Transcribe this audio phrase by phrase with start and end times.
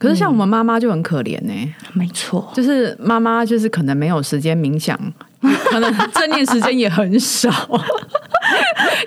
[0.00, 1.52] 可是像我们妈妈就很可怜呢、
[1.92, 4.98] 没错，就是妈妈就是可能没有时间冥想，
[5.70, 7.50] 可能正念时间也很少，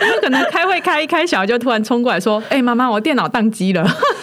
[0.01, 3.83] 因为可能开会开一开，小孩就突然冲过来说：“哎、妈妈，我电脑宕机了。”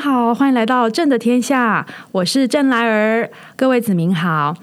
[0.00, 4.56] 好，欢迎来到朕的天下，我是朕来儿，各位子民好。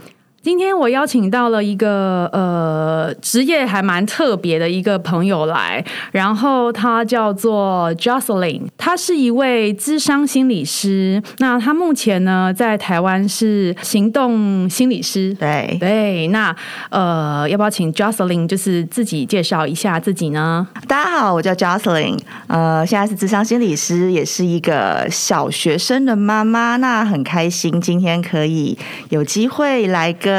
[0.48, 5.84] 今天我邀请到了一个呃职业还蛮特别的一个朋友来，
[6.14, 11.22] 然后他叫做 Jocelyn，他是一位智商心理师。
[11.40, 15.34] 那他目前呢在台湾是行动心理师。
[15.34, 16.56] 对，对，那
[16.92, 20.66] 呃，要不要请 Jocelyn 就是自己介绍一下自己呢？
[20.88, 22.18] 大家好，我叫 Jocelyn，
[22.48, 26.78] 呃，现在是智商心理师，也是一个小学生的妈妈。
[26.78, 28.78] 那很开心今天可以
[29.10, 30.37] 有机会来跟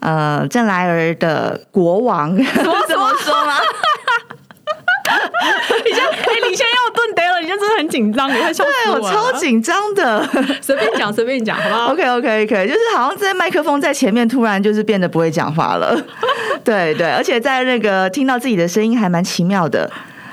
[0.00, 3.54] 呃郑莱儿的国王怎么怎么说吗？
[5.84, 10.24] 你现在，哎、你现在要顿呆了，你就真的很紧张，你会笑死对我超紧张的。
[10.60, 16.00] 随便讲，随便讲，好不好？OK OK OK，就是好像在麦克风在前面，突然就是变得不会讲话了。
[16.62, 19.90] 对对，而且在那个听到自己的声音还蛮奇妙的。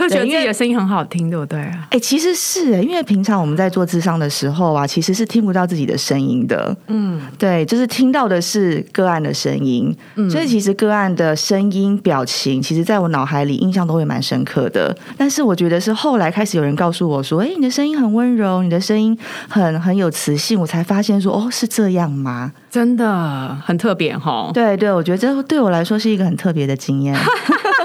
[0.08, 1.60] 会觉得自己的声音很好听，对不对？
[1.90, 6.76] 哎、其实是哎，因为平常我们在做智商的时候啊，其实是听不到自己的声音的。
[6.88, 9.96] 嗯，对，就是听到的是个案的声音，
[10.30, 14.96] 所以其实个案的声音、表情，其实在我脑海里印象都会蛮深刻的。
[15.18, 24.50] 但是我觉得是后来开始有人告诉我说：“哎，你的声音很温柔，你的声音很很有磁性。”我才发现说：“哦，是这样吗真的很特别哈？”。
[24.54, 27.16] 对对，我觉得这对我来说是一个很特别的经验，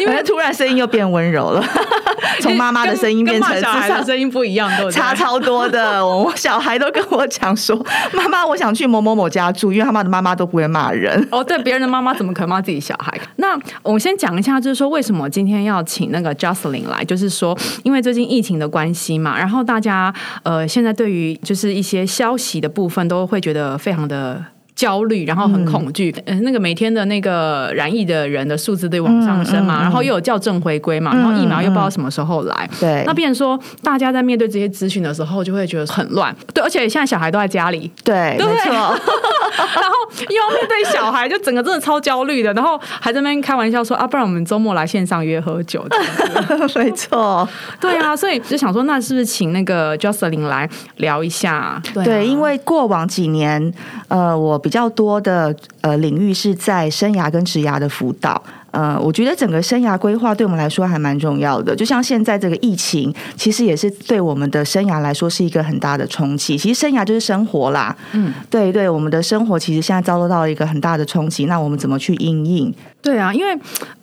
[0.00, 1.64] 因为突然声音又变温柔了，
[2.40, 4.92] 从妈妈的声音变成小孩的声音不一样，对对？
[4.92, 6.04] 差超多的。
[6.04, 7.76] 我小孩都跟我讲说
[8.12, 11.26] ：“妈妈，我想去某某某家住，因为他妈的妈妈都不会骂人。
[11.30, 13.12] 哦，对，别人的妈妈怎么可能骂自己小孩？
[13.36, 24.42] 那我先讲一下，就是说为什么今天要请那个 Jocelyn 来，就是说，因为最近疫情的关系嘛，然后大家呃现在对于就是一些消息的部分都会觉得非常的。
[24.82, 26.12] 焦虑，然后很恐惧。
[26.26, 32.68] 嗯、那个每天的那个染疫的人的数字都往上升嘛，嗯嗯嗯然后又有校正回归嘛，然后疫苗又不知道什么时候来。
[32.80, 36.34] 对那变成说大家在面对这些资讯的时候，就会觉得很乱。
[36.52, 39.94] 对，而且现在小孩都在家里，对，对没错， 然后
[40.28, 45.86] 又要面对小孩，就整个真的超焦虑的，然后还在那边开玩笑说啊，不然我们周末来线上约喝酒。
[46.74, 47.48] 没错。
[47.80, 51.80] 对啊，所以就想说，那是不是请那个 Jocelyn 来聊一下？
[51.94, 53.72] 对啊对，因为过往几年，
[54.08, 58.42] 呃，我比较多的呃领域是在生涯跟职涯的辅导。
[58.72, 61.76] 呃，我觉得整个生涯规划对我们来说还蛮重要的。
[61.76, 66.56] 就像现在这个疫情，其实也是对我们的生涯来说是一个很大的冲击。
[66.56, 71.44] 其实生涯就是生活啦，嗯，对对，我们的生活其实现在遭受到了一个很大的冲击。
[71.44, 72.74] 那我们怎么去应应？
[73.02, 73.54] 对啊，因为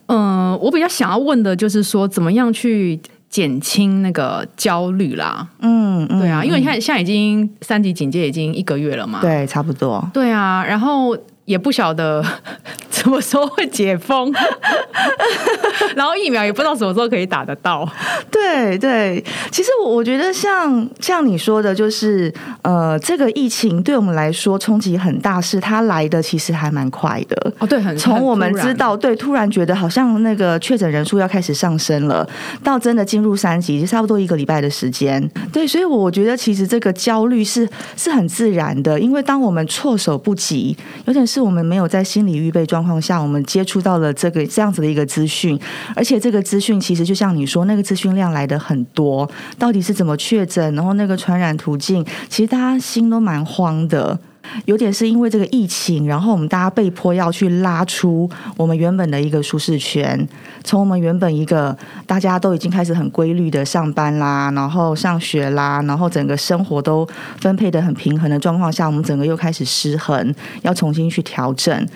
[0.06, 5.48] 嗯、呃我比较想要问的就是说，怎么样去减轻那个焦虑啦？
[5.60, 9.20] 嗯，嗯对啊，因为嗯你看现在已经三级警戒已经一个月了嘛。
[9.22, 10.04] 对，差不多。
[10.14, 12.24] 对啊，然后也不晓得
[13.00, 14.30] 什么时候会解封，
[15.96, 17.88] 然后疫苗也不知道什么时候可以打得到。
[18.30, 27.54] 对对，其实我我觉得像像你说的，就是呃，这个疫情对我们来说冲击很大，是它来的其实还蛮快的。
[27.60, 32.28] 哦，对，很从我们知道，对，突然觉得好像那个确诊人数要开始上升了，
[32.62, 35.26] 到真的进入三级，就差不多一个礼拜的时间。
[35.54, 45.60] 对，所以我觉得其实这个焦虑是是很自然的，因为当我们措手不及，有点是我们没有在心理预备状况下，我们接触到了这个这样子的一个资讯，
[45.94, 54.18] 而且这个资讯其实就像你说，那个资讯量来的很多，到底是怎么确诊，然后那个传染途径，其实大家心都蛮慌的。
[54.66, 60.28] 有点是因为这个疫情，然后我们大家被迫要去拉出我们原本的一个舒适圈，
[60.70, 67.04] 从我们原本一个大家都已经开始很规律的上班啦，然后上学啦，然后整个生活都
[67.40, 71.88] 分配的很平衡的状况下，我们整个又开始失衡，要重新去调整。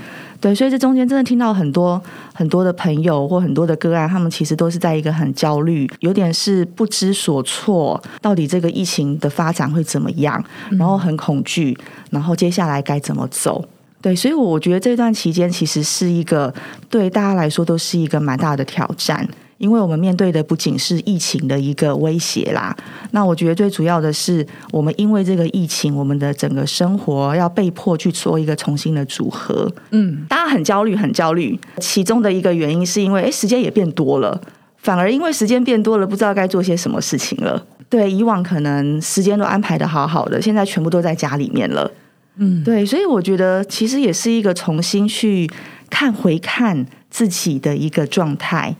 [0.41, 2.01] 对，所以这中间真的听到很多
[2.33, 11.77] 很多的朋友或很多的个案，他们其实都是在一个很焦虑，有点是不知所措，到底这个疫情的发展会怎么样，然后很恐惧，
[12.09, 13.63] 然后接下来该怎么走。
[14.03, 16.53] 对，所以我觉得这段期间其实是一个
[16.89, 19.27] 对大家来说都是一个蛮大的挑战。
[19.59, 22.75] 因为我们面对的不仅是疫情的一个威胁啦，
[23.11, 29.71] 那我觉得最主要的是，我们因为这个疫情，我们的整个生活要被迫去做一个重新的组合。
[29.91, 31.57] 嗯，大家很焦虑，很焦虑。
[31.77, 34.37] 其中的一个原因是因为，哎，时间也变多了，
[34.79, 37.65] 反而因为时间变多了，不知道该做些什么事情了。
[37.87, 41.89] 对，以往可能时间都安排的好好的，现在全部都在家里面了。
[42.37, 45.49] 嗯，对，所以我觉得其实也是一个重新去
[45.89, 48.75] 看、回看自己的一个状态。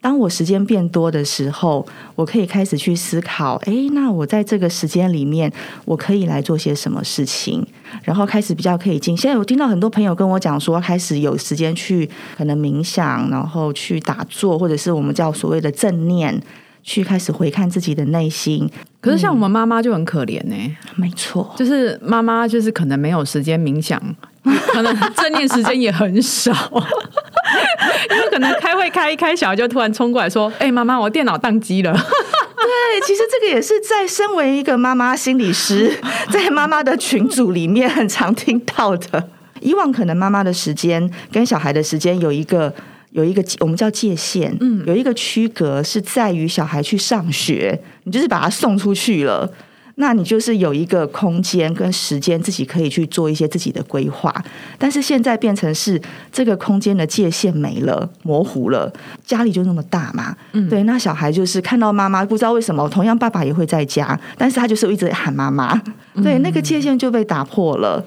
[0.00, 5.52] 当我时间变多的时候，我可以开始去思考：哎，那我在这个时间里面，
[5.84, 7.66] 我可以来做些什么事情？
[8.04, 9.16] 然后开始比较可以静。
[9.16, 16.40] 现在我听到很多朋友跟我讲说，开始有时间去可能冥想，然后去打坐，或者是我们叫所谓的正念，
[16.86, 18.70] 去开始回看自己的内心。
[19.00, 20.54] 可是像我们妈妈就很可怜呢、
[20.94, 24.00] 没错，就是妈妈就是可能没有时间冥想，
[24.72, 26.52] 可能正念时间也很少，
[28.10, 31.92] 因为可能开会开一开，小孩就突然冲过来说：“哎、妈妈，我电脑宕机了。
[31.92, 35.92] 对，其实这个也是在身为一个妈妈心理师，
[36.30, 39.28] 在妈妈的群组里面很常听到的。
[39.60, 42.72] 以往可能妈妈的时间跟小孩的时间有一个
[43.16, 49.50] 有一个我们叫界限，嗯，有一个区隔是在于小孩去上学，你就是把他送出去了。
[49.98, 54.30] 那你就是有一个空间跟时间，自己可以去做一些自己的规划。
[54.76, 55.98] 但是现在变成是
[56.30, 58.92] 这个空间的界限没了，模糊了。
[59.24, 60.82] 家里就那么大嘛，嗯，对。
[60.82, 65.74] 那小孩就是看到妈妈，不知道为什么，同样爸爸也会在家，但是他就是一直喊妈妈，
[66.22, 68.04] 对，那个界限就被打破了。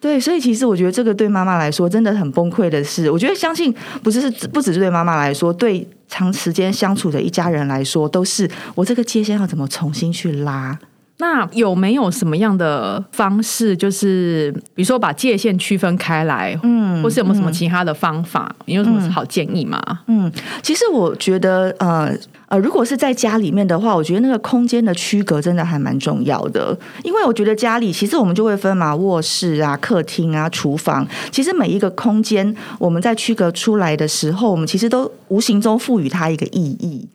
[0.00, 3.10] 对，所以其实我觉得这个对妈妈来说真的很崩溃的事。
[3.10, 10.78] 我觉得相信不只是不只是对妈妈来说，对长时间相处的一家人来说，都是我这个界限要怎么重新去拉。
[11.20, 18.52] 那有没有什么样的方式，就是比如说把界限区分开来，嗯或是有没有什么其他的方法？
[18.64, 19.80] 你有什么好建议吗？
[20.06, 20.32] 嗯，
[20.62, 22.10] 其实我觉得，呃
[22.48, 37.08] 呃，如果是在家里面的话，我觉得那个空间的区隔真的还蛮重要的，因为我觉得家里其实我们就会分嘛，卧室啊、客厅啊、厨房，其实每一个空间我们在区隔出来的时候，我们其实都无形中赋予它一个意义。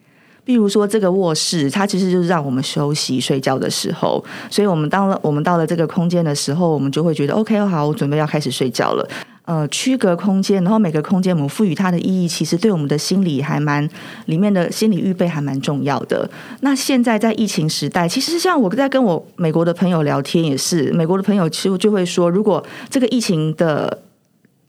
[0.46, 9.06] 比如说这个卧室，它其实就是让我们休息、睡觉的时候，所以我们到了我们到了这个空间的时候，我们就会觉得 OK，好，我准备要开始睡觉了。
[9.46, 13.88] 呃，区隔空间，然后每个空间我们赋予它的意义，其实对我们的心理还蛮
[14.26, 16.28] 里面的心理预备还蛮重要的。
[16.62, 23.96] 那现在在疫情时代，其实像我在跟我美国的朋友聊天，也是美国的朋友其实就会说，如果这个疫情的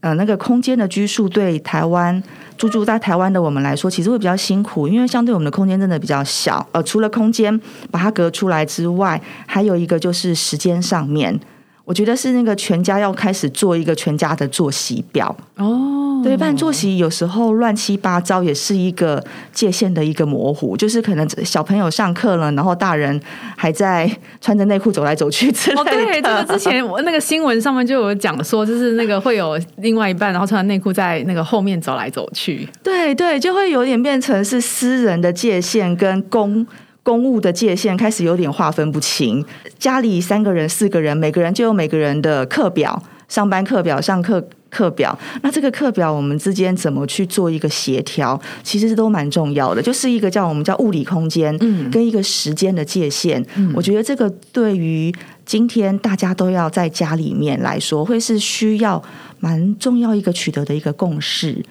[0.06, 2.22] 呃那个空间的拘束对台湾
[2.56, 6.64] 住住在台湾的我们来说，其实会比较辛苦，因为相对我们的空间真的比较小。
[6.70, 7.60] 呃，除了空间
[7.90, 11.40] 把它隔出来之外，还有一个就是时间上面。
[11.86, 20.76] 我觉得是那个全家要开始做一个全家的作息表，哦，对，不然作息有时候乱七八糟，也是一个界限的一个模糊。
[20.76, 23.18] 就是可能小朋友上课了，然后大人
[23.56, 24.10] 还在
[24.40, 25.80] 穿着内裤走来走去之类的。
[25.80, 32.68] 哦，对，这个之前我那个新闻上面就有讲说，就是那个会有另外一半，然后穿着内裤在那个后面走来走去。
[32.82, 36.66] 对对，就会有点变成是私人的界限跟公。
[37.06, 39.44] 公务的界限开始有点划分不清，
[39.78, 45.16] 家里三个人、四个人，每个人就有每个人的课表、上班课表、上课课表。
[45.40, 53.40] 那这个课表我们之间怎么去做一个协调，其实都蛮重要的，就是一个叫我们叫物理空间，嗯跟一个时间的界限。
[53.54, 55.14] 嗯我觉得这个对于
[55.44, 59.00] 今天大家都要在家里面来说，会是需要
[59.38, 61.64] 蛮重要一个取得的一个共识。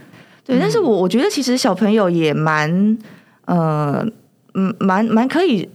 [0.45, 2.97] 对，但是我我觉得其实小朋友也蛮
[3.47, 4.07] 呃。
[4.55, 5.69] 嗯，蛮蛮可以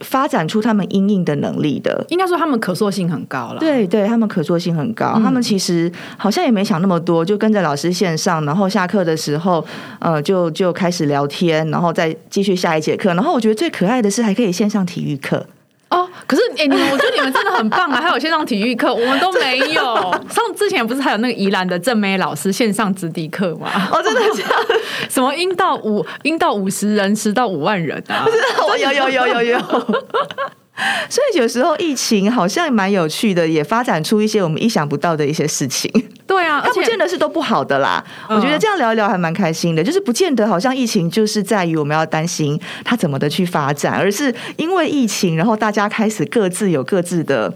[0.00, 2.04] 发展出他们应应的能力的。
[2.08, 3.58] 应该说他们可塑性很高了。
[3.58, 5.14] 对对，他们可塑性很高。
[5.14, 9.64] 他们其实好像也没想那么多，就跟着老师线上，然后下课的时候，
[9.98, 13.14] 呃，就就开始聊天，然后再继续下一节课。
[13.14, 15.46] 然后我觉得最可爱的是还可以线上体育课。
[15.90, 17.98] 哦，可是哎、你们我觉得你们真的很棒啊！
[18.02, 19.82] 还有线上体育课，我们都没有。
[20.28, 23.70] 上之前不是还有那个宜兰的郑妹老师线上直笛课吗？
[23.90, 24.50] 哦，真的这样？
[25.08, 28.26] 什么阴到五阴到五十人，十到五万人啊？
[28.68, 29.58] 我有有有有有。
[31.10, 35.90] 所以有时候疫情好像蛮有趣的，也发展出一些我们意想不到的一些事情。
[36.26, 38.04] 对啊， 它不见得是都不好的啦。
[38.28, 47.52] 嗯我觉得这样聊一聊还蛮开心的，就是不见得好像疫情就是在于我们要担心它怎么的去发展，而是因为疫情，然后大家开始各自有各自的。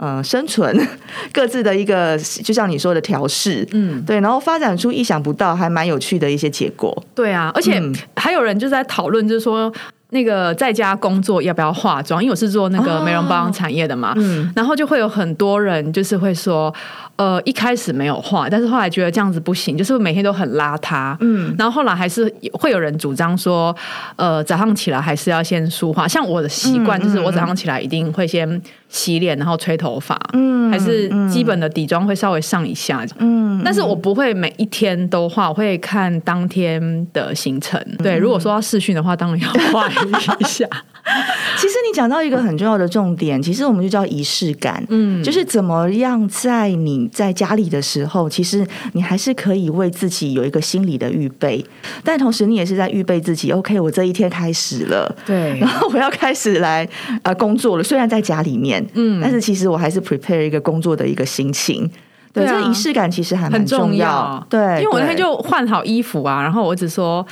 [0.00, 0.88] 呃，生存
[1.34, 6.96] 各自的一个，就像你说的调试，嗯，对，然后发展出意想不到、还蛮有趣的一些结果。
[7.16, 9.72] 对啊，而且嗯还有人就在讨论，就是说，
[10.10, 12.22] 那个在家工作要不要化妆？
[12.22, 16.74] 因为我是做那个美容保养产业的嘛，嗯然后就会有很多人就是会说，
[17.16, 23.74] 呃，一开始没有化，但是后来觉得这样子不行，就是每天都很邋遢，嗯然后后来还是会有人主张说，
[24.16, 26.08] 呃，早上起来还是要先梳化。
[26.08, 37.80] 像我的习惯就是，我早上起来一定会先洗脸，然后吹头发，嗯还是基本的底妆会稍微上一下，嗯但是我不会每一天都画，我会看当天的行程。
[37.98, 40.66] 对，如果说要试训的话，当然要画一下。
[41.56, 51.64] 其实你讲到一个很重要的重点，其实我们就叫仪式感，嗯就是怎么样在你在家里的时候，其实你还是可以为自己有一个心理的预备，
[52.04, 55.14] 但同时你也是在预备自己，OK，我这一天开始了。
[55.26, 56.88] 对然后我要开始来
[57.22, 61.90] 呃工作了，虽然在家里面，嗯但是其实我还是 prepare 一个工作的一个心情。
[62.32, 64.06] 对，这仪式感其实还蛮重要。
[64.06, 67.26] 要，对，因为我那天就换好衣服啊，然后我只说。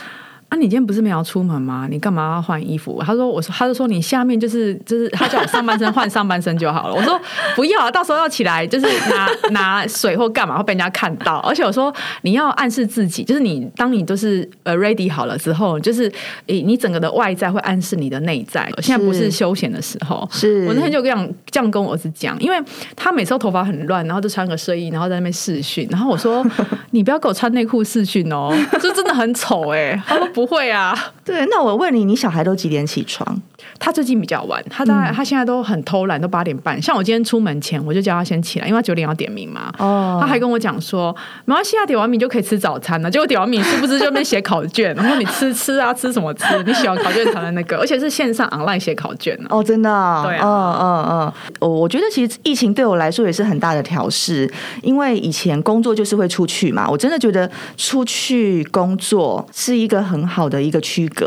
[0.48, 1.88] 啊，你今天不是没有要出门吗？
[1.90, 3.02] 你干嘛要换衣服？
[3.04, 6.94] 他说，我说，他就说你下面就是就是，他叫我上半身换上半身就好了。
[6.94, 7.20] 我说
[7.56, 11.38] 不要啊，到时候要起来就是拿拿水或干嘛会被人家看到。
[11.38, 16.10] 而且我说你要暗示自己，就是你当你都是呃 ready 好了之后，就是
[16.46, 18.72] 你你整个的外在会暗示你的内在。
[18.78, 22.56] 现在不是休闲的时候，是我那天就这样这样跟我儿子讲，因为
[22.94, 26.46] 他每次都头发很乱，然后就穿个睡衣，然后在那边试训，然后我说
[26.92, 33.42] 你不要给我穿内裤试训哦，就真的很丑哎、他说不会啊，对，那我问你，你小孩都几点起床？
[33.80, 36.80] 他最近比较晚，他大概、他现在都很偷懒，都八点半。
[36.80, 39.72] 像我今天出门前，我就叫他先起来，因为他九点要点名嘛。
[39.78, 41.14] 哦他还跟我讲说，
[41.44, 43.10] 没关系啊，点完名就可以吃早餐了。
[43.10, 46.62] 结果点完名，是不是就在那边写考卷，然后你吃吃啊，吃什么吃？
[46.64, 54.50] 你喜欢考卷才能那个， 而且是线上 online 写考卷呢、哦，真的啊，对啊嗯嗯嗯，我我觉得其实疫情对我来说也是很大的调试，
[54.82, 61.26] 因为以前工作就是会出去嘛，我真的觉得出去工作是一个很好的一个区隔。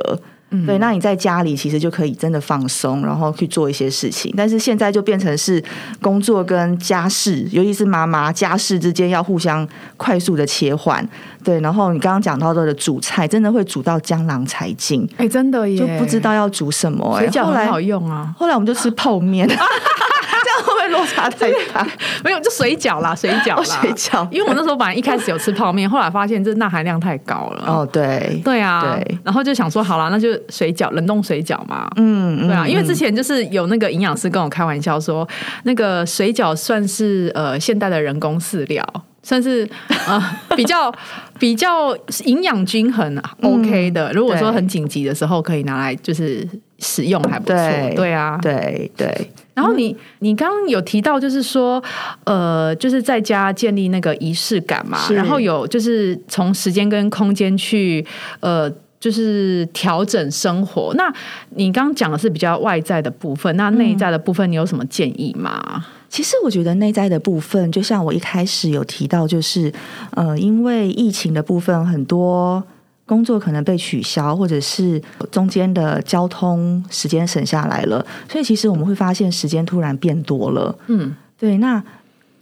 [0.66, 4.34] 对，那你在家里其实就可以真的放松，然后去做一些事情。
[4.36, 5.64] 但是现在就变成是
[6.02, 11.08] 工作跟家事，尤其是妈妈家事之间要互相快速的切换。
[11.44, 18.34] 对，然后你刚刚讲到的煮菜，真的会煮到江郎才尽，哎、真的耶，就不知道要煮什么、哎，水饺后来很好用啊。
[18.36, 19.48] 后来我们就吃泡面，
[20.44, 21.88] 这样会不会落差太大？
[22.24, 27.64] 没有，就水饺啦，水饺啦，哦水饺因为我那时候本来一开始有吃泡面，后来发现这钠含量太高了。
[27.68, 31.90] 哦，对，对啊，对然后就想说，好啦，那就水饺，冷冻水饺嘛。
[31.96, 35.28] 嗯，对啊，嗯因为之前就是有那个营养师跟我开玩笑说，
[35.64, 38.84] 那个水饺算是呃现代的人工饲料，
[39.24, 39.68] 算是
[40.08, 40.22] 呃
[40.56, 40.94] 比较
[41.38, 44.12] 比较营养均衡、OK 的。
[44.14, 46.48] 如果说很紧急的时候，可以拿来就是
[46.80, 47.56] 使用，还不错。
[47.56, 51.84] 对对啊，对对，然后你你刚刚有提到，就是说，
[52.24, 58.06] 呃，就是在家建立那个仪式感嘛，然后有就是从时间跟空间去
[58.40, 58.72] 呃。
[59.02, 60.94] 就是调整生活。
[60.96, 61.10] 那
[61.52, 65.86] 你刚刚讲的是比较外在的部分，那内在的部分你有什么建议吗？
[66.10, 69.72] 其实我觉得内在的部分，就像我一开始有提到，就是
[70.12, 72.62] 呃，因为疫情的部分，很多
[73.10, 75.02] 工作可能被取消，或者是
[75.32, 80.78] 中间的交通时间省下来了，所以其实我们会发现时间突然变多了。
[80.86, 81.84] 嗯，对，那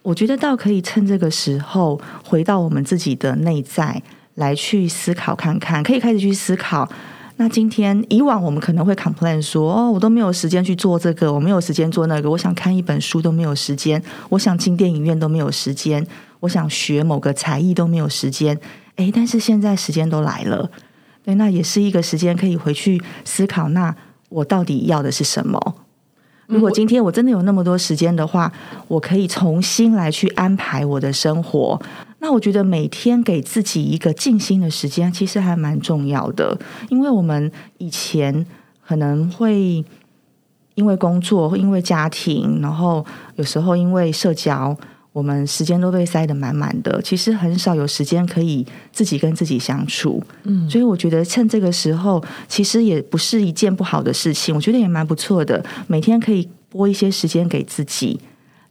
[0.02, 4.02] 我觉得倒可以趁这个时候回到我们自己的内在
[4.36, 6.86] 来去思考看看，可以开始去思考。
[7.38, 16.06] 那今天以往我们可能会 complain 说，哦，我都没有时间去做这个，我没有时间做那个，我想看一本书都没有时间，我想进电影院都没有时间，
[16.42, 18.60] 我想学某个才艺都没有时间。
[18.98, 20.70] 诶，但是现在时间都来了，
[21.24, 23.96] 对，那也是一个时间可以回去思考，那
[24.30, 25.60] 我到底要的是什么？
[26.48, 28.50] 如果今天我真的有那么多时间的话，
[28.88, 31.80] 我可以重新来去安排我的生活。
[32.20, 36.58] 那我觉得每天给自己一个静心的时间，其实还蛮重要的，
[36.89, 38.46] 因为我们以前
[38.88, 39.84] 可能会
[40.75, 44.75] 因为工作，会因为家庭，然后有时候因为社交，
[45.18, 50.22] 我们时间都被塞得满满的，其实很少有时间可以自己跟自己相处。
[50.44, 55.66] 嗯，所以我觉得趁这个时候，其实也不是一件不好的事情，我觉得也蛮不错的。
[55.88, 58.20] 每天可以拨一些时间给自己，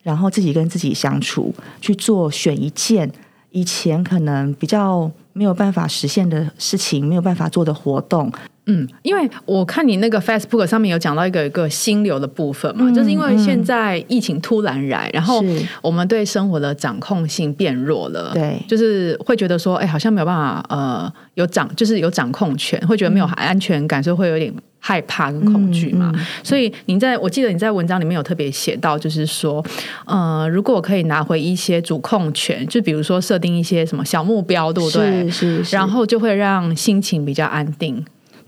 [0.05, 3.11] 然后自己跟自己相处，去做选一件
[3.50, 8.33] 以前可能比较没有办法实现的事情，没有办法做的活动。
[8.66, 15.42] 嗯，因为我看你那个 Facebook 上面有讲到一个一个心流的部分嘛，嗯就是因为现在疫情突然来，然后
[15.80, 26.12] 我们对生活的掌控性变弱了，对就是会觉得说，哎，好像没有办法，呃，有掌就是有掌控权，会觉得没有安全感，所以会有点害怕跟恐惧嘛。
[26.16, 29.64] 嗯所以你在我记得你在文章里面有特别写到，就是说，
[30.06, 35.30] 呃，如果我可以拿回一些主控权，就比如说设定一些什么小目标，对不对？
[35.30, 38.04] 是是是，然后就会让心情比较安定。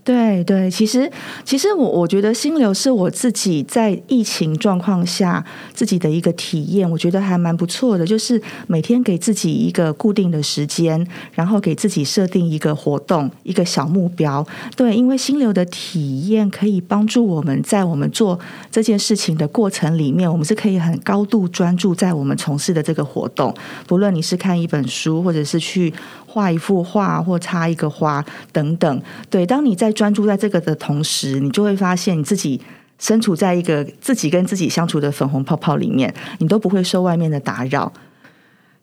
[0.09, 1.07] 对对，其实
[1.45, 8.03] 其实我我觉得心流是我自己在疫情状况下自己的一个体验，我觉得还蛮不错的。
[8.03, 14.43] 就是每天给自己一个固定的时间，然后给自己设定一个活动、一个小目标。
[14.75, 18.39] 对，因为心流的体验可以帮助我们在我们做
[18.71, 23.53] 这件事情的过程里面，我们是可以很高度专注在我们从事的这个活动。
[23.85, 25.93] 不论你是看一本书，或者是去
[26.29, 29.01] 画一幅画，或插一个花等等。
[29.29, 32.61] 对，当你在专注在这个的同时，你就会发现你自己
[32.99, 37.91] 身处在一个自己跟自己相处的粉红泡泡里面，你都不会受外面的打扰。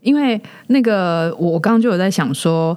[0.01, 2.77] 因为那个，我刚刚就有在想说，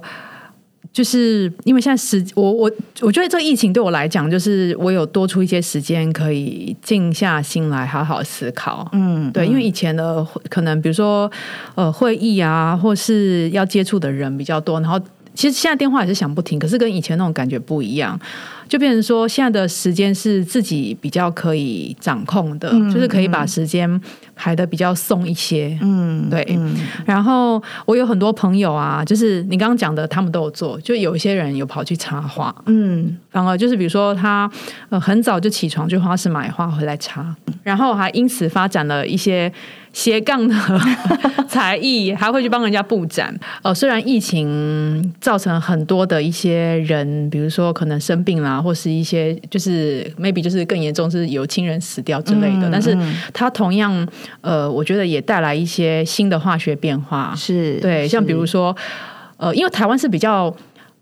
[0.92, 2.70] 就是因为现在时，我我
[3.00, 8.88] 我觉得这疫情对我来讲，就是我有多出一些时间可以静下心来好好思考。
[8.92, 11.30] 嗯，对，因为以前的可能比如说
[11.76, 14.98] 呃会议啊，或是要接触的人比较多，然后
[15.32, 18.18] 其实现在电话也是响不停，可是跟以前那种感觉不一样。
[18.70, 24.00] 就变成说，现在的时间是自己比较可以掌控的，就是可以把时间
[24.36, 25.76] 排的比较松一些。
[25.82, 26.56] 嗯，对。
[27.04, 30.80] 然后我有很多朋友啊，就是你刚刚讲的，他们都有做。
[30.82, 34.48] 就有一些人有跑去插花，嗯，反而就是比如说他
[34.88, 37.34] 呃很早就起床去花市买花回来插，
[37.64, 39.52] 然后还因此发展了一些
[39.92, 40.54] 斜杠的
[41.48, 43.36] 才艺，还会去帮人家布展。
[43.62, 48.59] 呃，虽然疫情造成很多的一些人，比如说可能生病啦。
[48.62, 52.96] 或是一些就是 maybe 就是更严重是有亲人死掉之类的，但是
[53.32, 54.06] 它同样
[54.40, 57.34] 呃，我觉得也带来一些新的化学变化。
[57.36, 58.76] 是对，像比如说
[59.36, 60.54] 呃，因为台湾是比较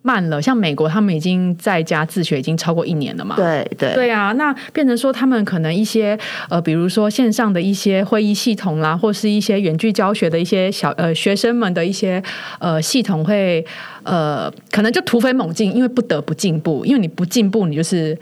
[0.02, 3.37] 慢了，像美国他们已经在家自学已经超过一年了嘛。
[3.37, 12.23] 对对对啊，那变成说他们可能一些呃，比如说线上的一些会议系统啦，或是一些远距教学的一些小呃学生们的一些
[12.59, 13.64] 呃系统会。
[14.05, 18.19] 呃，可能就突飞猛进，因为不得不进步，因为你不进步，你就是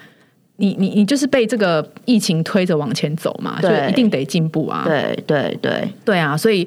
[0.57, 4.83] 你你你就是被这个疫情推着往前走嘛，就一定得进步啊。
[4.85, 6.67] 对对对对啊，所以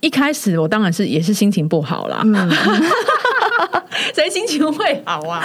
[0.00, 2.22] 一开始我当然是也是心情不好啦。
[4.14, 5.42] 谁心情会好啊？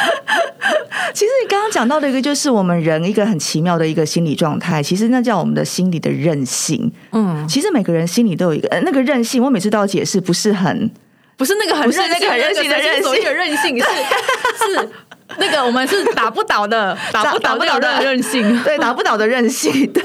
[1.14, 6.92] 其实你刚刚讲到的一个，就是我们人一个很奇妙的一个心理状态，其实那叫我们的心理的韧性。
[7.12, 10.90] 嗯，其实每个人心里都有一个那个韧性，我每次都要解释，不是很。
[11.36, 13.86] 不是那个很是那个很任性的任性，的任性是
[14.80, 14.90] 是
[15.38, 20.04] 那个我们是打不倒的，打不倒的任性，对，打不倒的任性，对，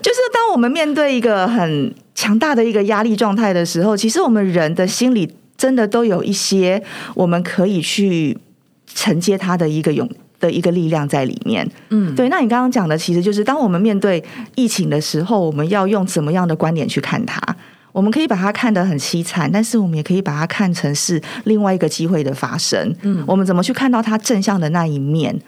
[0.00, 5.28] 就是当我们面对一个很强大的一个压力状态的时候，其实我们人的心里
[5.60, 6.82] 真的都有一些
[7.14, 8.34] 我们可以去
[8.86, 10.08] 承接它的一个勇
[10.40, 11.68] 的一个力量在里面。
[11.90, 12.30] 嗯，对。
[12.30, 17.38] 那你刚刚讲的，其实就是当我们面对疫情的时候，我们要用怎么样的观点去看它？
[17.92, 22.96] 我们可以把它看得很凄惨，但是我们也可以把它看成是另外一个机会的发生。
[23.02, 25.38] 嗯，我们怎么去看到它正向的那一面？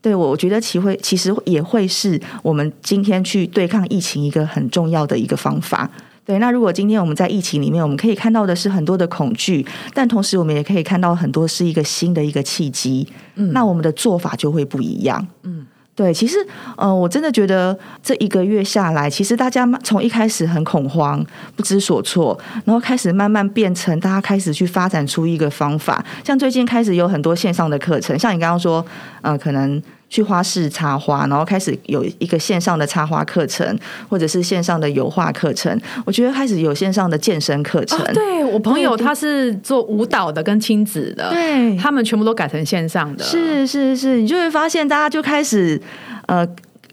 [0.00, 5.90] 对我，我觉得其会其实也会是我们今天去对抗疫情一个很重要的一个方法。
[6.30, 13.04] 对，那如果今天我们在疫情里面，我们可以看到的是很多的恐惧，但同时我们也可以看到很多是一个新的一个契机。
[13.34, 15.26] 嗯，那我们的做法就会不一样。
[15.42, 15.66] 嗯。
[15.96, 16.36] 对，其实，
[16.76, 21.22] 呃，我真的觉得这一个月下来，其实大家从一开始很恐慌、
[21.56, 28.86] 不知所措，然后开始慢慢变成大家开始去发展出一个方法，像最近开始有很多线上的课程，像你刚刚说，
[29.20, 29.82] 呃，可能。
[30.10, 35.80] 去花市插花，然后开始有一个线上的插花课程，或者是线上的油画课程。
[36.04, 37.98] 我觉得开始有线上的健身课程。
[38.12, 43.24] 对我朋友他是做舞蹈的跟亲子的，对，他们全部都改成线上的。
[43.24, 45.80] 是是是，你就会发现大家就开始
[46.26, 46.46] 呃，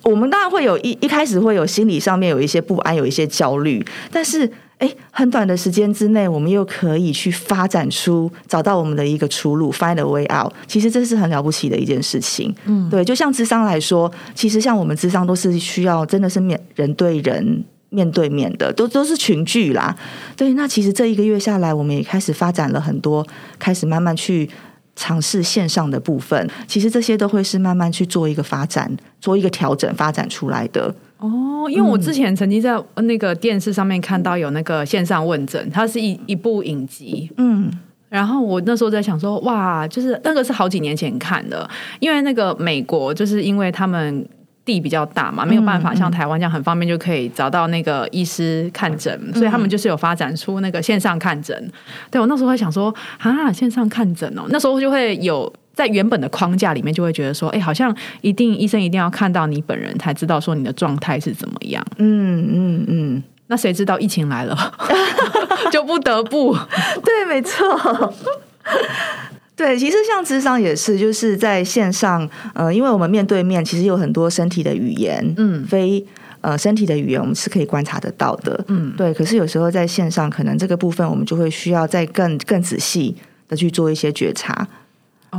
[0.03, 4.49] 我们当然会有一一开始会有心理上面有一些不安，有一些焦虑，但是。
[4.79, 10.53] 哎，很短的时间之内，我们又可以去发展出找到我们的一个出路，find a way out。
[10.67, 12.53] 其实这是很了不起的一件事情。
[12.65, 19.95] 嗯，对，就像智商来说，其实像我们智商都是需要真的是面人对人面对面的，都都是群聚啦。
[20.35, 23.25] 对，那其实这一个月下来，我们也开始发展了很多，
[23.57, 24.47] 开始慢慢去
[24.95, 26.47] 尝试线上的部分。
[26.67, 30.93] 其实这些都会是慢慢去做一个发展，做一个调整，发展出来的。
[31.19, 37.71] 哦，因为我之前曾经在那个电视上面看到有那个线上问诊，它是一一部影集，嗯，
[38.07, 41.67] 然后我那时候在想说，哇，就是那个是好几年前看的，
[41.99, 44.23] 因为那个美国就是因为他们
[44.63, 51.71] 地比较大嘛，没有办法像台湾这样很方便就可以找到那个医师看诊，所以他们就是有发展出那个线上看诊。
[52.11, 55.51] 对我那时候会想说，啊，线上看诊哦，那时候就会有。
[55.77, 61.85] 在原本的框架里面，就会觉得说，哎，好像一定医生一定要看到你本人才知道说你的状态是怎么样。
[61.97, 63.23] 嗯嗯嗯。
[63.45, 64.57] 那谁知道疫情来了，
[65.71, 66.57] 就不得不
[67.05, 68.13] 对，没错。
[69.55, 76.03] 对，其实像智商也是，就是在线上，呃，因为我们面对面，其实有很多身体的语言，嗯，非
[76.41, 79.13] 呃身体的语言，我们是可以观察得到的，嗯，对。
[79.13, 83.15] 可是有时候在线上，可能这个部分我们就会需要再更更仔细
[83.47, 84.67] 的去做一些觉察，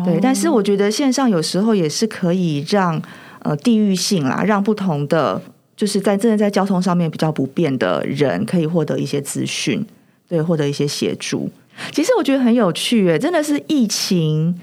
[0.04, 0.18] 对。
[0.20, 3.00] 但是我觉得线上有时候也是可以让
[3.42, 5.40] 呃地域性啦，让不同的
[5.76, 9.84] 就是在真的在交通上面比较不便的人，可以获得一些资讯，
[10.28, 11.50] 对，获得一些协助。
[11.92, 14.58] 其实我觉得很有趣，诶，真的是疫情。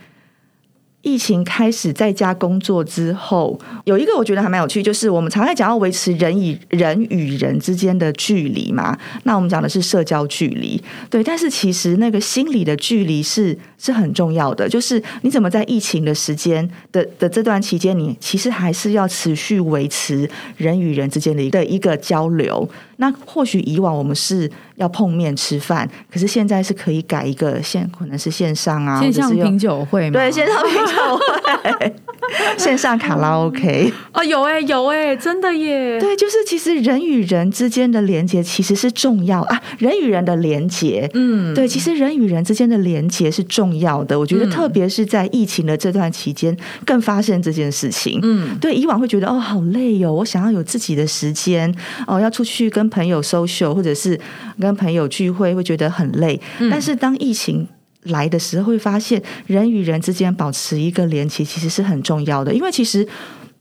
[1.06, 8.98] 疫情开始在家工作之后，有一个我觉得还蛮有趣，就是我们常在讲要维持人与人与人之间的距离嘛。
[9.24, 11.24] 那我们讲的是社交距离，对。
[11.24, 22.68] 但是其实那个心理的距离是是很重要的，就是你怎么在疫情的时间的的这段期间，你其实还是要持续维持人与人之间的一个一个交流。
[22.98, 31.96] 那或许以往我们是要碰面吃饭，可是现在是可以改一个线，可能是线上啊，线上品酒会，对，线上品酒会，
[32.58, 46.56] 线上卡拉 OK 啊，有哎，有哎，真的耶，对，就是其实人与人之间的连接其实是重要啊，人与人的连接，嗯，对，其实人与人之间的连接是重要的，我觉得特别是在疫情的这段期间
[46.86, 51.70] 更发现这件事情，嗯，对，以往会觉得哦好累哟，我想要有自己的时间
[52.08, 52.86] 哦，要出去跟。
[52.86, 54.16] 跟朋友 social 或者是
[54.60, 57.68] 跟朋友聚会会觉得很累，但是当疫情
[58.06, 62.54] 来的时候，会发现人与人之间保持一个连接其实是很重要的。
[62.54, 63.08] 因为其实，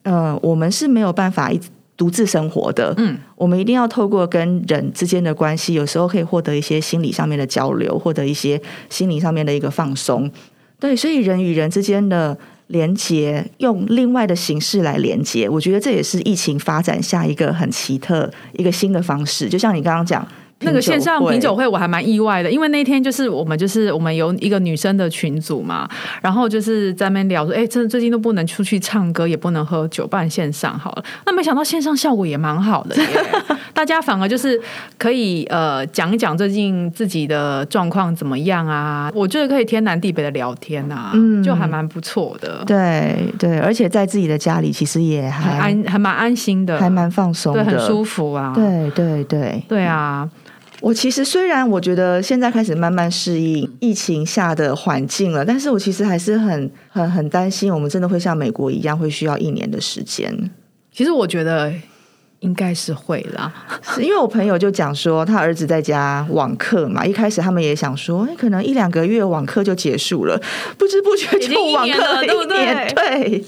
[0.03, 1.61] 呃，我们是没有办法一
[1.97, 10.31] 独自生活的，嗯，我们一定要透过跟人之间的关系，有时候可以获得一些心理上面的交流，获得一些心理上面的一个放松。
[10.79, 12.37] 对，所以人与人之间的。
[12.69, 19.51] 连接用另外的形式来连接，我觉得这也是疫情发展下一个很奇特、一个新的方式。
[19.51, 20.27] 就像你刚刚讲。
[20.65, 25.89] 那个线上品酒会我还蛮意外的，因为那天就是我们就是我们有一个女生的群组嘛，
[26.21, 31.05] 然后就是在那边聊说，哎，真的最近都不能出去唱歌，也不能喝酒，办线上好了。
[31.27, 32.97] 那没想到线上效果也蛮好的，
[33.73, 34.61] 大家反而就是
[34.99, 39.11] 可以呃讲一讲最近自己的状况怎么样啊？
[39.15, 42.65] 我觉得可以天南地北的聊天啊，嗯，就还蛮不错的。
[42.67, 48.53] 对对，而且在自己的家里其实也还安还蛮安心的，还蛮放松，对，很舒服啊。
[48.55, 50.29] 对对对，对啊。
[50.85, 60.31] 我其实虽然我觉得现在开始慢慢适应疫情下的环境了，但是我其实还是很很很担心，我们真的会像美国一样会需要一年的时间。
[60.93, 61.73] 其实我觉得
[62.41, 63.51] 应该是会啦，
[63.95, 70.39] 是因为我朋友就讲说，他儿子在家网课嘛，一开始他们也想说，可能一两个月网课就结束了，
[70.77, 73.45] 不知不觉就网课了，对不对对？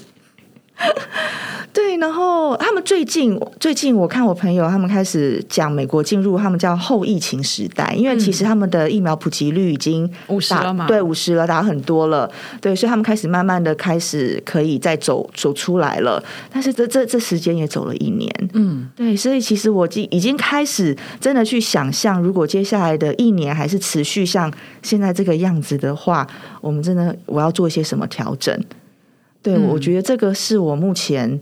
[1.73, 1.97] 对。
[1.97, 12.29] 然后他们最近最近，我看我朋友他们开始讲美国进入他们叫后疫情时代，因为其实他们的疫苗普及率已经五十了嘛，对，五十了，打很多了，
[12.61, 26.27] 对，所以他们开始慢慢的开始可以再走走出来了，但是这这这时间也走了一年，嗯，对，所以其实我已已经开始真的去想象，如果接下来的一年还是持续像现在这个样子的话，
[26.61, 28.55] 我们真的我要做一些什么调整？
[29.55, 31.39] 对，我觉得这个是我目前。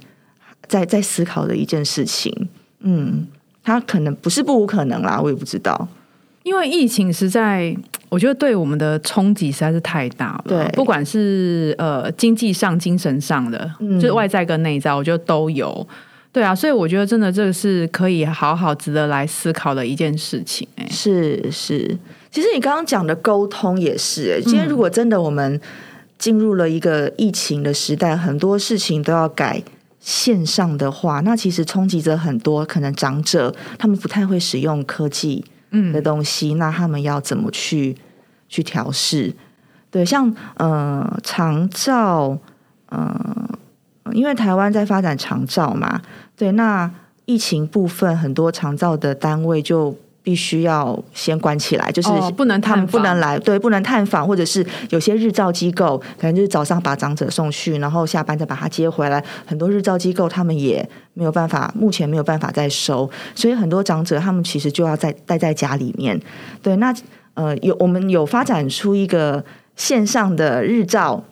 [0.67, 2.33] 在在思考的一件事情，
[2.79, 3.27] 嗯，
[3.63, 5.87] 他可能不是不无可能啦，我也不知道，
[6.41, 7.77] 因为疫情实在，
[8.09, 15.87] 我觉得对我们的冲击实在是太大了，对，不管是呃经济上、精神上的，就是外在跟内在，我觉得都有，
[16.31, 21.95] 对啊，所以我觉得真的这个是可以好好值得来思考的一件事情，哎，是是，
[22.31, 25.61] 其实你刚刚讲的沟通也是，哎，今天如果真的我们
[26.17, 29.63] 进入了一个疫情的时代，很多事情都要改。
[29.99, 35.43] 线上的话，那其实冲击着很多可能长者，他们不太会使用科技
[35.91, 37.97] 的东西，那他们要怎么去
[38.47, 39.33] 去调试？
[39.89, 42.37] 对，像呃长照，
[42.89, 43.49] 呃，
[44.11, 45.99] 因为台湾在发展长照嘛，
[46.37, 46.91] 对，那
[47.25, 49.97] 疫情部分很多长照的单位就。
[50.25, 59.23] 必须要先关起来，就是不能他们不能来，对，不能探访，或者是有些日照机构，可能就是早上把长者送去，然后下班再把他接回来。
[59.45, 60.83] 很多日照机构他们也
[61.13, 66.19] 没有办法，目前没有办法再收，所以很多长者他们其实就要在待在家里面。
[66.63, 66.91] 对，那
[67.35, 71.23] 呃，有我们有发展出一个线上的日照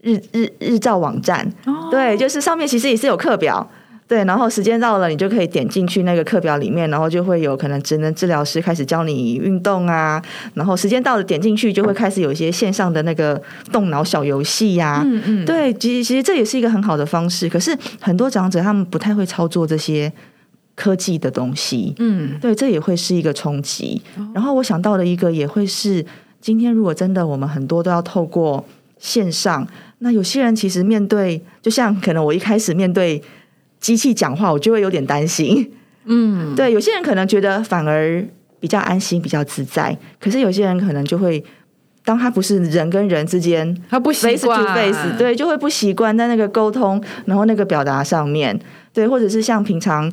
[0.00, 1.52] 日日日照网站，
[1.90, 3.68] 对，就是上面其实也是有课表。
[4.08, 10.20] 对，然后时间到了，你就可以点进去那个课表里面，然后就会有可能职能治疗师开始教你运动啊。
[10.54, 13.40] 然后时间到了，点进去就会开始有一些线上的那个
[13.70, 15.02] 动脑小游戏呀。
[15.04, 15.44] 嗯嗯。
[15.44, 17.46] 对，其实其实这也是一个很好的方式。
[17.50, 20.10] 可是很多长者他们不太会操作这些
[20.74, 21.94] 科技的东西。
[21.98, 22.38] 嗯。
[22.40, 24.00] 对，这也会是一个冲击。
[24.32, 26.02] 然后我想到的一个也会是，
[26.40, 28.64] 今天如果真的我们很多都要透过
[28.98, 29.68] 线上。
[29.98, 33.22] 那有些人其实面对，就像可能我一开始面对
[33.80, 35.70] 机器讲话，我就会有点担心。
[36.04, 38.24] 嗯，对，有些人可能觉得反而
[38.60, 41.42] 比较安心、比较自在，可是有些人可能就会，
[42.04, 48.58] 当他不是人跟人之间，他不习 face to 惯 face，对，就会不习惯在那个沟通，然后那个表达上面，
[48.92, 50.12] 对，或者是像平常。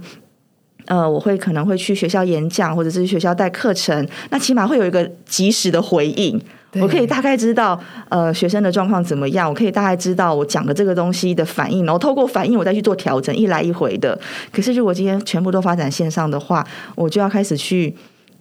[0.88, 6.46] 呃，我会可能会去学校演讲，或者是学校带课程，那起码会有一个及时的回应，对
[6.82, 14.18] 我可以大概知道呃学生的状况怎么样，我可以大概知道我讲的这个东西的反应，然后透过反应我再去做调整，一来一回的。
[14.52, 17.94] 可是如果今天全部都发展线上的话，我就要开始去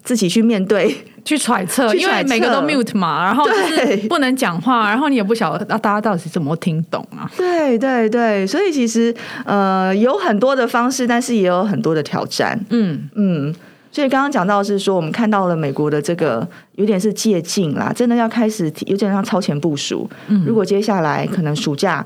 [0.02, 0.94] 自己去面对，
[1.24, 7.30] 去揣测，因为每个都 mute 嘛，然后就是不能讲话，然后你也不晓得啊，大家到底是怎么听懂啊？
[7.36, 9.14] 对对对，所以其实
[9.46, 12.58] 呃有很多的方式，但是也有很多的挑战。
[12.68, 13.54] 嗯，嗯，
[13.94, 20.10] 所以刚刚讲到是说，我们看到了美国的这个有点是借镜啦，真的要开始有点像超前部署。
[20.26, 22.04] 嗯如果接下来可能暑假。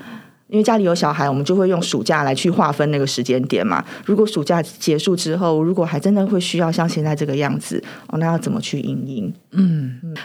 [0.48, 3.84] 因为家里有小孩，我们就会用暑假来去划分那个时间点嘛。
[4.04, 9.34] 如果暑假结束之后，如果还真的会需要像现在这个样子，哦，那要怎么去应应？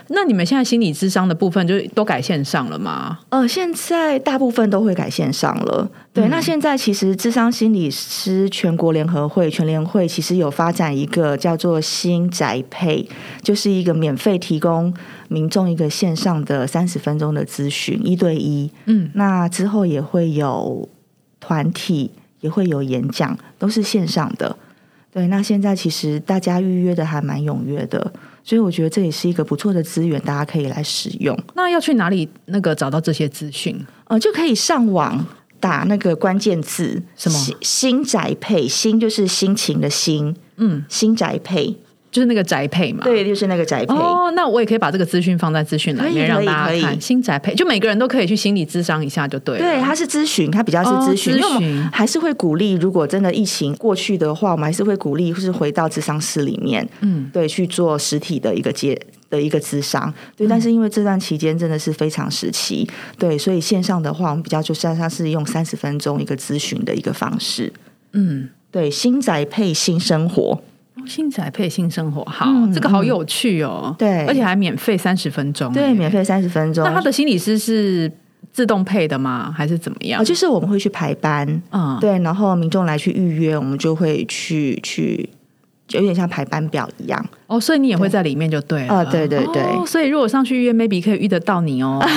[0.09, 3.19] 那你们现在心理智商的部分就都改线上了吗？
[3.29, 5.89] 呃，现在大部分都会改线上了。
[6.13, 13.07] 对，那现在其实智商心理师全国联合会全联会其实有发展一个叫做新宅配，
[13.41, 14.93] 就是一个免费提供
[15.27, 18.69] 民众一个线上的三十分钟的咨询，一对一。
[18.85, 20.87] 嗯，那之后也会有
[21.39, 24.55] 团体，也会有演讲，都是线上的。
[25.11, 28.11] 对，那现在其实大家预约的还蛮踊跃的，
[28.43, 31.37] 所以我觉得这也是一个不错的资源，大家可以来使用。
[31.53, 33.79] 那要去哪里那个找到这些资讯？
[34.05, 35.23] 呃，就可以上网
[35.59, 41.77] 打那个关键字，什么新新宅配，新就是心情的心，嗯，新宅配，
[42.13, 43.03] 就是那个宅配嘛。。
[43.03, 43.93] 对，就是那个宅配。
[43.93, 47.01] 哦，那我也可以把这个资讯放在资讯栏里面让大家看。
[47.01, 49.65] 新宅配就每个人都可以去心理咨商一下就对了。
[49.65, 58.97] 对，它是咨询，它比较是哦咨询，因为还是会鼓励，如果真的疫情过去的话，我们还是会鼓励，是回到咨商室里面，嗯，对，去做实体的一个接
[59.29, 60.13] 的一个咨商。
[60.37, 67.73] 对，但是因为这段期间真的是非常时期，对，所以线上的话，我们比较就是它是用三十分钟一个咨询的一个方式。
[68.11, 70.61] 嗯，对，新宅配新生活。
[71.05, 73.93] 新宅配新生活，好，嗯这个好有趣哦。
[73.99, 75.73] 对而且还免费三十分钟。
[75.73, 76.09] 对，免。
[76.13, 76.83] 费三十分钟。
[76.83, 78.11] 那他的心理师是
[78.51, 79.51] 自动配的吗？
[79.51, 80.21] 还是怎么样？
[80.21, 85.27] 啊，就是我们会去排班，嗯，对，然后民众来去预约，我们就会去去，
[85.87, 87.25] 就有点像排班表一样。
[87.53, 88.93] 哦，所以你也会在里面就对了。
[88.93, 92.03] 啊对对对哦所以如果上去预约，maybe 可以遇得到你哦。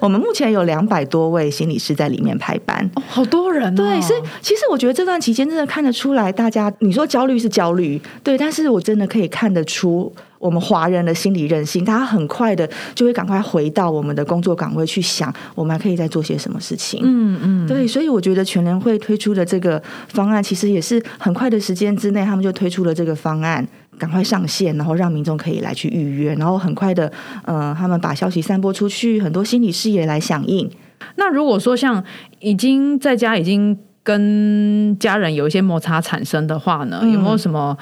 [0.00, 2.90] 我们目前有两百多位心理师在里面排班。
[2.94, 3.76] 哦，好多人哦。
[3.76, 17.00] 对，所以其实我觉得这段期间真的看得出来，大家你说焦虑是焦虑，对，但是我真的可以看得出我们华人的心理韧性，大家很快的就会赶快回到我们的工作岗位去想，我们还可以再做些什么事情。
[17.02, 23.66] 嗯嗯，对，所以我觉得全联会推出的这个方案，其实也是很快的时间之内，他们就推出了这个方案，
[23.98, 27.10] 赶快上线，然后让民众可以来去预约，然后很快的，
[27.44, 30.70] 呃，他们把消息散播出去，很多心理师也来响应。
[31.16, 32.02] 那如果说像
[32.40, 37.76] 已经在家已经跟家人有一些摩擦产生的话呢，嗯有没有什么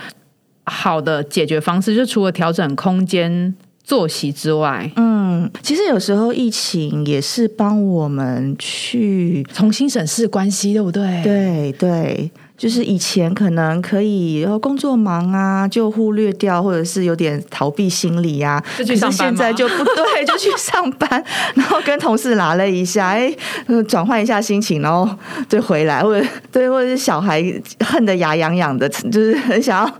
[0.64, 1.94] 好的解决方式？
[1.94, 11.22] 就除了调整空间、作息之外，嗯，其实有时候疫情也是帮我们去，重新审视关系，对不对？
[11.22, 12.30] 对对。
[12.62, 18.62] 就是以前可能可以，然后工作忙啊，就忽略掉，或者是有点逃避心理啊。
[18.78, 21.24] 就去上班吗现在就不对，就去上班，
[21.56, 23.34] 然后跟同事拉了一下，哎，
[23.66, 25.12] 呃转换一下心情，然后
[25.48, 27.42] 对回来，或者对，或者是小孩
[27.80, 29.94] 恨得牙痒痒的，就是很想要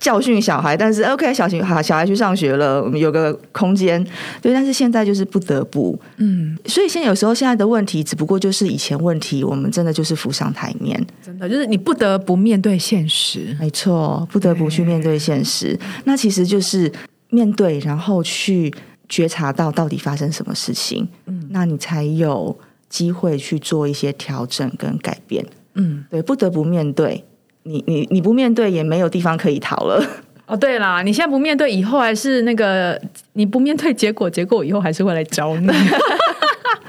[0.00, 4.02] 教训小孩，但是 OK，小孩好，小孩去上学了，我们有个空间，
[4.40, 10.96] 对，但是现在就是不得不，嗯，所以现在有时候现在的问题，只不过就是以前问题，我们真的就是浮上台面。
[11.22, 13.56] 真的就是你不得不面对现实。
[13.58, 15.78] 没错，不得不去面对现实。
[16.04, 16.92] 那其实就是
[17.30, 18.70] 面对，然后去
[19.08, 22.56] 觉察到到底发生什么事情，嗯，那你才有
[22.88, 25.44] 机会去做一些调整跟改变。
[25.74, 27.24] 嗯，对，不得不面对。
[27.62, 30.00] 你你你不面对，也没有地方可以逃了。
[30.46, 33.00] 哦，对啦，你现在不面对，以后还是那个
[33.32, 35.66] 你不面对结果，结果以后还是会来找你。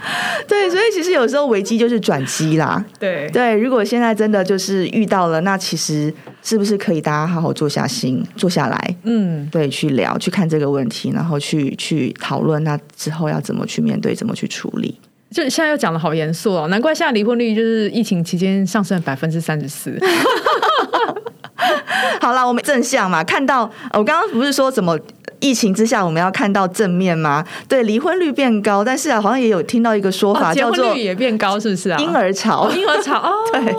[0.47, 2.83] 对，所以其实有时候危机就是转机啦。
[2.99, 14.99] 对对，如果现在真的就是遇到了，那其实是不是可以大家好好坐下心，坐下来，嗯，对，去聊，去看这个问题，然后去去讨论，那之后要怎么去面对，怎么去处理。
[15.29, 19.99] 就现在又讲的好严肃哦，难怪现在离婚率就是疫情期间上升百分之三十四。
[22.21, 24.97] 好啦，我们正向嘛，看到呃我刚刚不是说怎么
[25.39, 27.45] 疫情之下我们要看到正面吗？
[27.67, 31.99] 对，离婚率变高，但是啊，好像也有听到一个说法哦叫做率也变高，是不是啊？
[31.99, 32.73] 婴儿潮哦，。
[32.75, 33.75] 婴儿潮哦， 对。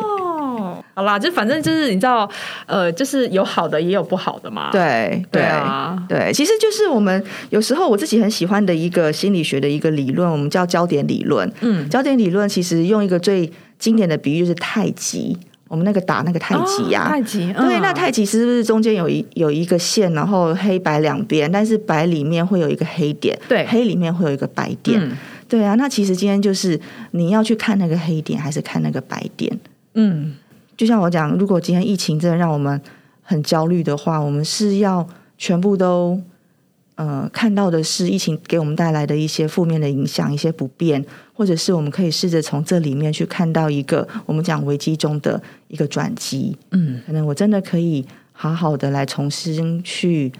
[0.94, 2.28] 好啦，就反正就是你知道，
[2.66, 4.70] 呃，就是有好的也有不好的嘛。
[4.72, 11.48] 对对啊，对，其实就是我们有时候我自己很喜欢的一个心理学的一个理论，我们叫焦点理论。
[11.60, 23.66] 嗯，焦点理论其实用一个最经典的比喻就是太极，我们那个打那个太极呀、哦太极，对，嗯那太极是不是中间有一有一个线，然后黑白两边，但是白里面会有一个黑点，对。
[23.66, 25.16] 黑里面会有一个白点，嗯。
[25.46, 25.74] 对啊。
[25.76, 29.58] 那其实今天就是你要去看那个黑点，还是看那个白点？
[29.94, 30.34] 嗯，
[30.76, 32.80] 就像我讲，如果今天疫情真的让我们
[33.22, 36.20] 很焦虑的话，我们是要全部都
[36.98, 46.56] 呃看到的是疫情给我们带来的一些负面的影响、一些不便，或者是我们可以试着从这里面去看到一个我们讲危机中的一个转机。
[46.72, 50.32] 嗯，可能我真的可以好好的来重新去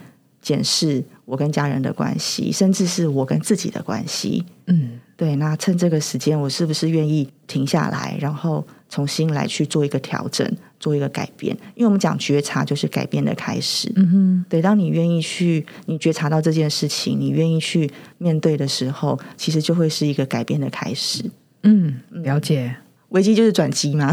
[0.42, 4.44] 检视我跟家人的关系，甚至是我跟自己的关系。
[4.66, 10.44] 嗯，对，那趁这个时间，我是不是愿意停下来，然后重新来去做一个调整，
[10.80, 11.56] 做一个改变？
[11.74, 13.90] 因为我们讲觉察就是改变的开始。
[13.96, 21.24] 嗯哼，对，当你愿意去，你觉察到这件事情，你愿意去面对的时候，其实就会是一个改变的开始。
[21.62, 22.76] 嗯，了解。
[23.10, 24.12] 危机就是转机吗？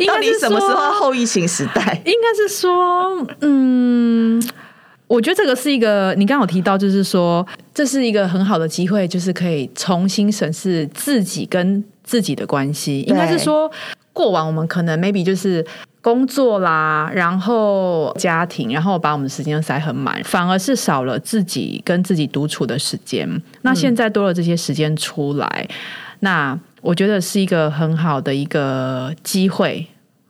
[0.00, 2.02] 应 到底该是什么时候后疫情时代？
[2.04, 4.42] 应该是说，嗯，
[5.06, 13.02] 我觉得这个是一个，你刚刚有提到，就是说，这是一个很好的机会，就是可以重新审视自己跟自己的关系。
[13.02, 13.70] 应该是说，
[14.14, 15.62] 过往我们可能 maybe 就是。
[16.02, 23.28] 工作啦，然后家庭，然后把我们的时间塞很满，反而是少了自己跟自己独处的时间。
[23.62, 25.68] 那现在多了这些时间出来，
[26.20, 29.84] 那我觉得是一个很好的一个机会，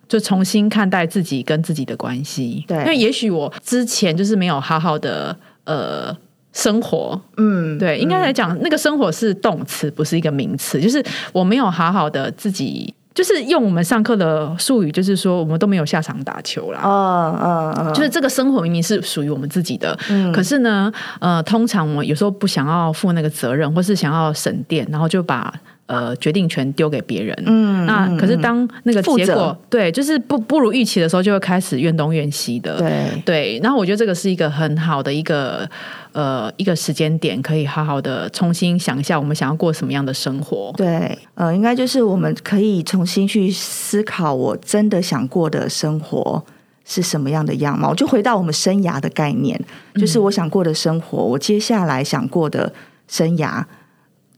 [0.09, 2.65] 就重新看待自己跟自己的关系。
[2.67, 6.17] 对因为也许我之前就是没有好好的呃
[6.57, 12.93] 生活，嗯，对，应该来讲，那个生活是动词，不是一个名词，就是我没有好好的自己。
[13.15, 16.83] 就是用我们上课的术语，就是说我们都没有下场打球啦。
[16.85, 25.51] 嗯嗯嗯，就是这个生活明明是属于我们自己的，嗯可是呢，呃，通常我有时候不想要负那个责任，或是想要省电，然后就把
[25.87, 27.37] 呃决定权丢给别人。
[27.47, 32.79] 嗯那可是当那个结果对，就是不不如预期的时候，就会开始怨东怨西的。
[32.79, 35.69] 对对，然后我觉得这个是一个很好的一个
[36.13, 40.73] 呃一个时间点，可以好好的重新想一下，我们想要过什么样的生活。
[40.77, 46.43] 对，呃，应该就是我们可以重新去思考，我真的想过的生活
[46.85, 47.95] 是什么样的样貌。
[47.95, 49.61] 就回到我们生涯的概念，
[49.95, 52.73] 就是我想过的生活，我接下来想过的
[53.07, 53.65] 生涯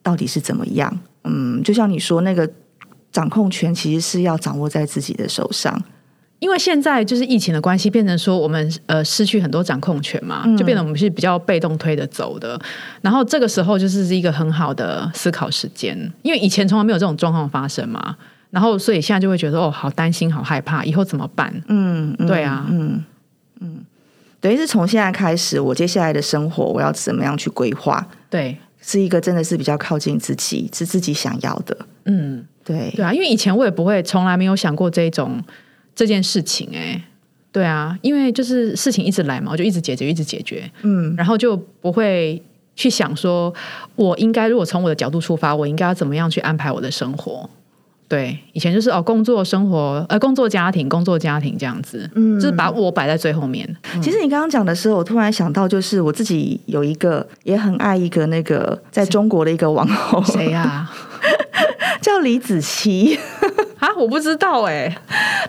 [0.03, 1.01] 到底是怎么样？
[1.25, 2.49] 嗯，就像你说，那个
[3.13, 5.81] 掌控权其实是要掌握在自己的手上。
[6.41, 12.57] 因为现在就是疫情的关系，变成说我们呃失去很多掌控权嘛，就变得我们是比较被动推着走的。
[13.01, 18.17] 然后这个时候就是一个很好的思考时间，因为以前从来没有这种状况发生嘛。
[18.51, 21.53] 然后所以现在就会觉得哦，好担心，好害怕，以后怎么办？
[21.67, 23.05] 嗯，嗯对啊嗯
[23.61, 23.85] 嗯，
[24.41, 31.77] 等于是从现在开始，我接下来的生活我要怎么样去规划，对，是一个真的是比较靠近自己，是自己想要的。
[32.05, 35.43] 嗯，对，对啊，因为以前我也不会，从来没有想过这种
[35.95, 37.03] 这件事情、哎，
[37.53, 42.43] 对啊，因为就是事情一直来嘛，我就一直解决，一直解决，嗯，然后就不会
[42.77, 43.53] 去想说，
[43.97, 47.49] 我应该如果从我的角度出发，我应该要怎么样去安排我的生活。
[48.09, 53.69] 对，以前就是哦，工作、生活，呃，工作、家庭，工作、家庭这样子，嗯，就是把我摆在最后面。
[54.03, 60.89] 其实你刚刚讲的时候，我突然想到，就是我自己有一个也很爱一个那个在中国的一个网红，谁呀、
[62.01, 63.19] 叫李子柒。
[63.79, 63.89] 啊？
[63.97, 64.93] 我不知道哎、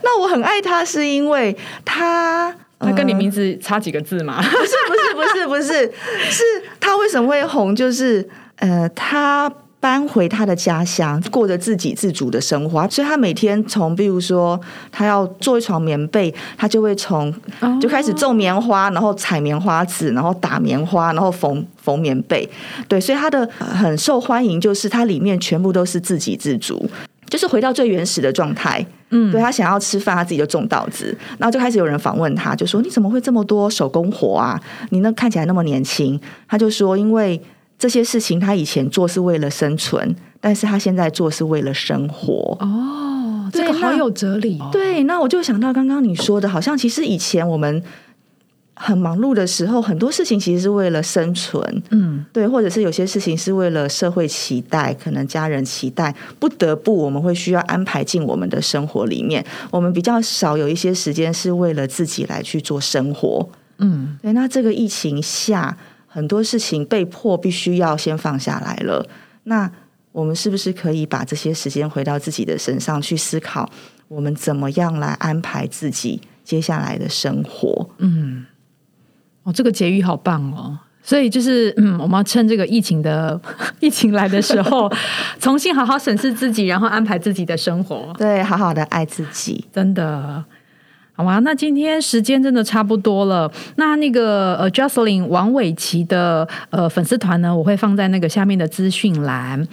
[0.02, 2.54] 那我很爱他，是因为他。
[2.82, 4.40] 他跟你呃名字差几个字吗？
[4.40, 5.92] 不是不是不是不是，
[6.30, 6.42] 是
[6.80, 7.76] 他为什么会红？
[7.76, 14.60] 就是呃，他搬回他的家乡，过着自给自足的生活，所以他每天从，比如说
[14.92, 17.34] 他要做一床棉被，他就会从
[17.80, 22.48] 就开始种棉花，然后采棉花籽，然后打棉花，然后缝缝棉被。
[22.86, 26.88] 对，所以他的呃很受欢迎，就是它里面全部都是自给自足。
[27.30, 34.60] 就是回到最原始的状态，嗯，对他想要吃饭，他自己就种稻子，然后就开始有人访问他，就说你怎么会这么多手工活啊？
[34.88, 37.40] 你那看起来那么年轻，他就说因为
[37.80, 42.54] 这些事情他以前做是为了生存，但是他现在做是为了生活。
[42.60, 44.68] 哦，这个好有哲理、哦。
[44.70, 47.82] 对，那我就想到刚刚你说的，好像其实以前我们
[48.74, 59.42] 很忙碌的时候，很多事情其实是为了生存，嗯，对，或者是有些事情是为了社会期待，可能家人期待，不得不我们会需要安排进我们的生活里面。
[59.70, 63.48] 我们比较少有一些时间是为了自己来去做生活。
[63.78, 65.74] 嗯，对，那这个疫情下，
[66.12, 69.08] 很多事情被迫必须要先放下来了。
[69.44, 69.70] 那
[70.10, 73.70] 我们是不是可以把这些时间回到自己的身上去思考，
[74.08, 77.88] 我们怎么样来安排自己接下来的生活？
[77.98, 78.44] 嗯
[79.44, 80.76] 哦，这个结语好棒哦。
[81.02, 83.40] 所以就是，嗯，我们要趁这个疫情的
[83.80, 84.92] 疫情来的时候，
[85.38, 88.12] 重新好好审视自己，然后安排自己的生活。
[88.18, 89.64] 对，好好的爱自己。
[89.72, 90.44] 真的。
[91.20, 93.50] 好啊，那今天时间真的差不多了。
[93.76, 99.68] 那那个呃，Jocelyn 王伟琪的呃粉丝团呢，我会放在那个下面的资讯栏。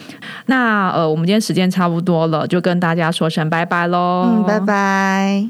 [0.48, 4.28] 那呃，我们今天时间差不多了，就跟大家说声拜拜喽。
[4.28, 4.60] 嗯，拜。
[4.60, 5.48] 拜。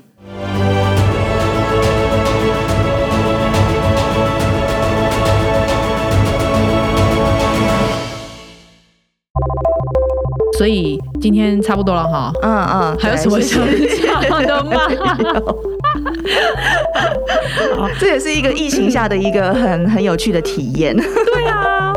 [10.59, 12.31] 所以今天差不多了哈。
[12.43, 13.59] 嗯嗯，还有什么想
[14.27, 14.71] 讲的吗？
[17.99, 20.95] 这也是一个疫情下的一个很很有趣的体验。
[20.97, 21.93] 对啊。